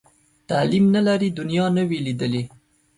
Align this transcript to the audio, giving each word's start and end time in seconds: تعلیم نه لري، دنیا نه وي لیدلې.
تعلیم 0.49 0.85
نه 0.95 1.01
لري، 1.07 1.29
دنیا 1.39 1.65
نه 1.75 1.83
وي 1.89 1.99
لیدلې. 2.05 2.43